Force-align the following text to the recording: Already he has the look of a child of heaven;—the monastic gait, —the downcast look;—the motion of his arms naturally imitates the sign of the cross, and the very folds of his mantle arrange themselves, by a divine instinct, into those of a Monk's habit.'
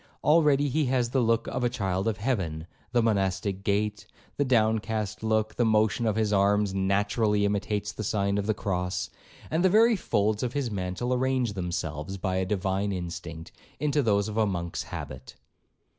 Already 0.23 0.67
he 0.67 0.85
has 0.85 1.11
the 1.11 1.19
look 1.19 1.45
of 1.45 1.63
a 1.63 1.69
child 1.69 2.07
of 2.07 2.17
heaven;—the 2.17 3.03
monastic 3.03 3.63
gait, 3.63 4.07
—the 4.35 4.43
downcast 4.43 5.21
look;—the 5.21 5.63
motion 5.63 6.07
of 6.07 6.15
his 6.15 6.33
arms 6.33 6.73
naturally 6.73 7.45
imitates 7.45 7.91
the 7.91 8.03
sign 8.03 8.39
of 8.39 8.47
the 8.47 8.55
cross, 8.55 9.11
and 9.51 9.63
the 9.63 9.69
very 9.69 9.95
folds 9.95 10.41
of 10.41 10.53
his 10.53 10.71
mantle 10.71 11.13
arrange 11.13 11.53
themselves, 11.53 12.17
by 12.17 12.37
a 12.37 12.45
divine 12.47 12.91
instinct, 12.91 13.51
into 13.79 14.01
those 14.01 14.27
of 14.27 14.37
a 14.37 14.47
Monk's 14.47 14.81
habit.' 14.81 15.35